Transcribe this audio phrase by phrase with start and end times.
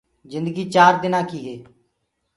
[0.31, 1.55] جندگي چآر دنآ ڪي هي